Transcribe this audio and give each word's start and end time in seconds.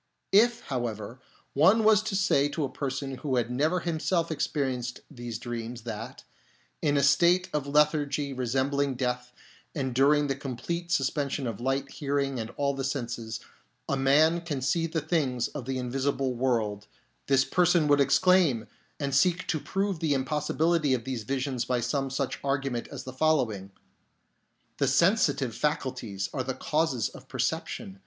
If, 0.31 0.61
however, 0.61 1.19
one 1.53 1.83
was 1.83 2.01
to 2.01 2.15
say 2.15 2.49
to 2.49 2.63
a 2.63 2.71
person 2.71 3.17
who 3.17 3.35
had 3.35 3.51
never 3.51 3.81
himself 3.81 4.31
experienced 4.31 5.01
these 5.11 5.37
dreams 5.37 5.83
that, 5.83 6.23
in 6.81 6.97
a 6.97 7.03
state 7.03 7.51
of 7.53 7.67
lethargy 7.67 8.33
resembling 8.33 8.95
death 8.95 9.31
and 9.75 9.93
during 9.93 10.25
the 10.25 10.33
complete 10.35 10.91
suspension 10.91 11.45
of 11.45 11.59
sight, 11.59 11.91
hearing, 11.91 12.39
and 12.39 12.49
all 12.57 12.73
the 12.73 12.83
senses, 12.83 13.41
a 13.87 13.95
man 13.95 14.41
can 14.41 14.59
see 14.59 14.87
the 14.87 15.01
things 15.01 15.49
of 15.49 15.65
the 15.65 15.77
invisible 15.77 16.33
world, 16.33 16.87
this 17.27 17.45
person 17.45 17.87
would 17.87 18.01
exclaim, 18.01 18.65
and 18.99 19.13
seek 19.13 19.45
to 19.49 19.59
prove 19.59 19.99
the 19.99 20.15
impossibility 20.15 20.95
of 20.95 21.03
these 21.03 21.21
visions 21.25 21.63
by 21.63 21.79
some 21.79 22.09
such 22.09 22.39
argument 22.43 22.87
as 22.87 23.03
the 23.03 23.13
following:" 23.13 23.69
The 24.79 24.87
sensitive 24.87 25.53
faculties 25.55 26.27
are 26.33 26.41
the 26.43 26.55
causes 26.55 27.07
of 27.09 27.27
perception. 27.27 27.99